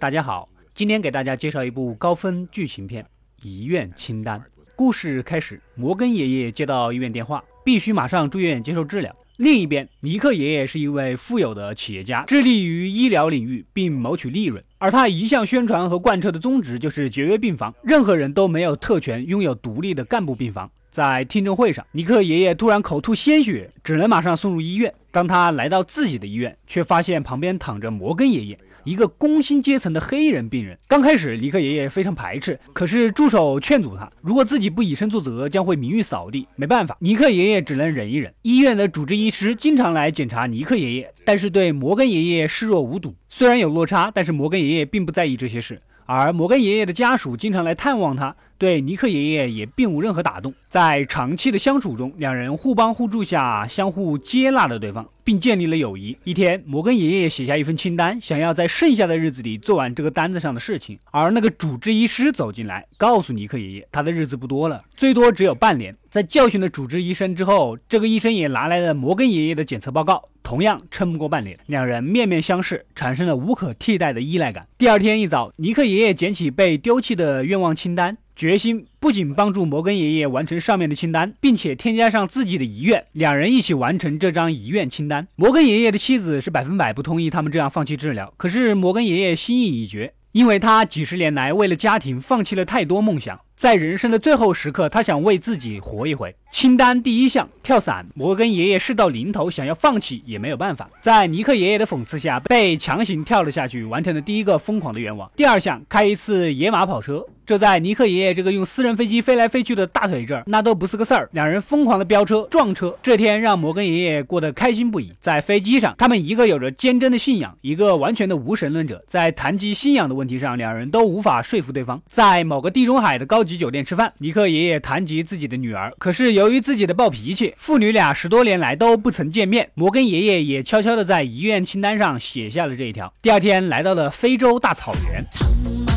[0.00, 3.04] 大家好，今天给大家介绍一部高分剧情片
[3.42, 4.40] 《遗愿清单》。
[4.74, 9.14] 故事开始，摩根爷爷接到医院电话，必须马上住院接受治疗。
[9.36, 14.64] 另一边，尼克爷爷是一位富有的企业家，致力于医疗领域并谋取利润。
[14.78, 20.70] 而他一向宣传和贯彻的宗旨就是节约病房，任何人都没有特权拥有独立的干部病房。
[20.90, 24.92] 在听证会上，尼克爷爷突然口吐鲜血，只能马上送入医院。
[25.12, 28.58] 当他来到自己的医院，却发现旁边躺着摩根爷爷。
[28.84, 36.46] 一个工薪阶层的黑人病人，刚开始尼克爷爷非常排斥，可是助手劝阻他，如果自己不以身作则，将会名誉扫地。
[36.56, 38.32] 没办法，尼克爷爷只能忍一忍。
[38.42, 43.14] 医院的主治医师经常来检查尼克爷爷，但是对摩根爷爷视若无睹。
[43.32, 45.78] 虽然有落差，但是摩根爷爷并不在意这些事。
[46.04, 50.52] 而摩根爷爷的家属经常来探望他，对尼克爷爷也并无任何打动。
[50.68, 56.18] 在长期的相处中，两人互帮互助下，相互接纳了对方，并建立了友谊。
[56.24, 60.98] 一天，摩根爷爷写下一份清单，想要在剩下的日子里做完这个单子上的事情。
[61.12, 65.96] 而那个主治医师走进来，告诉尼克爷爷，他的日子不多了，最多只有半年。
[66.10, 71.56] 在教训了主治医生之后，这个医生也拿来了摩根爷爷的检测报告，同样撑不过半年。
[71.66, 74.66] 两人面面相视，产生了无可替代的依赖感。
[74.76, 85.28] 第二天一早，尼克爷爷捡起被丢弃的愿望清单，决心不仅帮助摩根爷爷完成上面的清单，并且添加上自己的遗愿，两人一起完成这张遗愿清单。
[85.36, 93.38] 摩根爷爷的妻子是百分百不同意他们这样放弃治疗，可是摩根爷爷心意已决，因为他几十年来为了家庭放弃了太多梦想。
[93.60, 96.34] 在人生的最后时刻，他想为自己活一回。
[96.50, 100.88] 清单第一项跳伞，摩根爷爷事到临头，想要放弃也没有办法。
[101.02, 105.30] 在尼克爷爷的讽刺下，被强行跳了下去，完成了第一个疯狂的愿望。
[105.36, 111.28] 第二项，开一次野马跑车，这在尼克爷爷这个用私人飞机飞来飞去的大腿这儿，那都不是个事儿。
[111.32, 115.12] 两人疯狂的飙车撞车，这天让摩根爷爷过得开心不已。
[115.18, 122.00] 在飞机上，他们一个有着坚贞的信仰，一个完全的无神论者，在谈及信仰的问题上，两人都无法说服对方。
[122.06, 123.58] 在某个地中海的高级。
[123.58, 129.70] 酒店吃饭，尼克爷爷谈及自己的女儿，可是由于自己的暴脾气，父女俩十多年来都不曾见面。
[129.74, 133.12] 摩根爷爷也悄悄地在遗愿清单上写下了这一条。
[133.20, 135.89] 第二天来到了非洲大草原。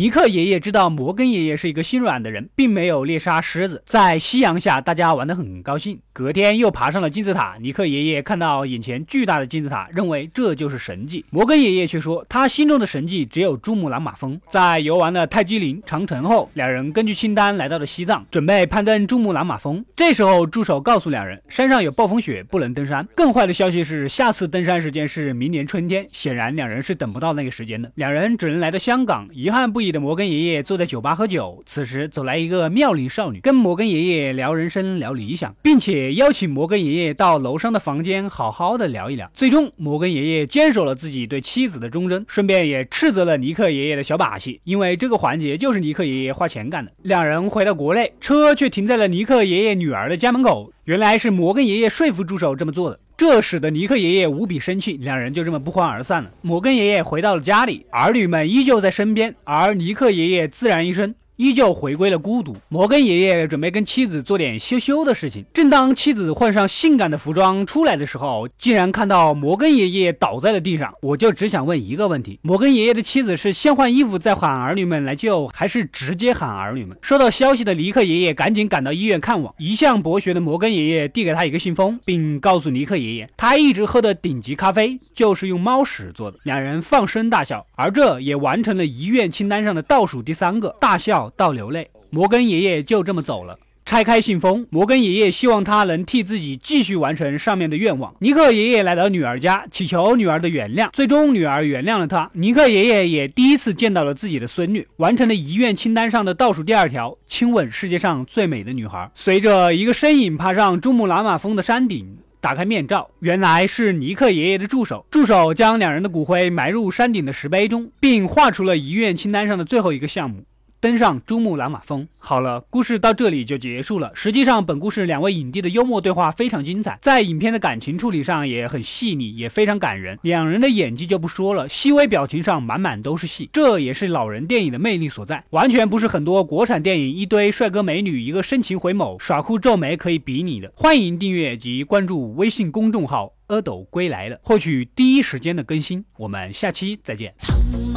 [0.00, 3.82] 尼克爷爷知道摩根爷爷是一个心软的人，并没有猎杀狮子。
[3.84, 6.00] 在夕阳下，大家玩得很高兴。
[6.10, 7.58] 隔天又爬上了金字塔。
[7.60, 11.22] 尼克爷爷看到眼前巨大的金字塔，认为这就是神迹。
[11.28, 14.40] 摩根爷爷却说，他心中的神迹只有珠穆朗玛峰。
[14.48, 19.84] 在游玩了泰姬陵、长城后，两人根据清单来到了西藏，准备攀登珠穆朗玛峰。
[19.94, 23.06] 这时候，助手告诉两人，山上有暴风雪，不能登山。
[23.14, 26.08] 更坏的消息是，下次登山时间是明年春天。
[26.10, 27.92] 显然，两人是等不到那个时间的。
[27.96, 29.89] 两人只能来到香港，遗憾不已。
[29.90, 39.30] 的摩根爷爷坐在酒吧喝酒，此时走来一个妙龄少女，跟摩根爷爷聊人生、聊理想，并且邀请摩根爷爷到楼上的房间好好的聊一聊。
[39.34, 46.92] 最终，摩根爷爷坚守了自己对妻子的忠贞，顺便也斥责了尼克爷爷的小把戏，因为这个环节就是尼克爷爷花钱干的。
[47.02, 52.98] 两人回到国内，车却停在了尼克爷爷女儿的家门口，原来是摩根爷爷说服助手这么做的。
[53.20, 56.30] 这使得尼克爷爷无比生气，两人就这么不欢而散了。
[56.40, 61.14] 摩根爷爷回到了家里，儿女们依旧在身边，而尼克爷爷自然一生。
[61.40, 62.54] 依旧回归了孤独。
[62.68, 65.42] 摩根爷爷准备跟妻子做点羞羞的事情。
[65.54, 70.92] 正当妻子换上性感的服装出来的时候，竟然看到摩根爷爷倒在了地上。
[71.00, 76.94] 我就只想问一个问题：摩根爷爷的妻子是先换衣服再喊儿女们来救，还是直接喊儿女们？
[77.00, 79.54] 收到消息的尼克爷爷赶紧赶到医院看望。
[79.56, 86.36] 一向博学的摩根爷爷递给他一个信封，并告诉尼克爷爷，他一直喝的顶级咖啡就是用猫屎做的。
[86.42, 91.29] 两人放声大笑，而这也完成了遗愿清单上的倒数第三个大笑。
[91.36, 93.58] 到流泪，摩根爷爷就这么走了。
[93.86, 98.14] 拆开信封，摩根爷爷希望他能替自己继续完成上面的愿望。
[98.20, 100.88] 尼克爷爷来到女儿家，祈求女儿的原谅。
[100.92, 102.30] 最终，女儿原谅了他。
[102.34, 109.10] 尼克爷爷也第一次见到了自己的孙女，完成了遗愿清单上的倒数第二条：亲吻世界上最美的女孩。
[109.16, 115.04] 随着一个身影爬上珠穆朗玛峰的山顶，打开面罩，原来是尼克爷爷的助手。
[115.10, 120.44] 助手将两人的骨灰埋入山顶的石碑中，并画出了遗愿清单上的最后一个项目。
[120.80, 122.08] 登上珠穆朗玛峰。
[122.18, 124.10] 好了，故事到这里就结束了。
[124.14, 130.18] 实际上，本故事两位影帝的幽默对话非常精彩，在影片的感情处理上也很细腻，也非常感人。
[130.22, 140.72] 两人的演技就不说了，细微表情上满满都是戏，这也是老人电影的魅力所在，完全不是很多国产电影一堆帅哥美女一个深情回眸耍酷皱眉可以比拟的。
[140.74, 146.04] 欢迎订阅及关注微信公众号“阿斗归来了”，获取第一时间的更新。
[146.16, 147.34] 我们下期再见。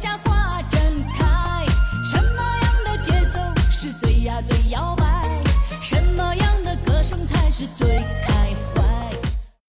[0.00, 1.62] 下花正开
[2.02, 3.38] 什么样的节奏
[3.70, 5.28] 是最呀最摇摆？
[5.82, 8.39] 什么样的歌声才是最开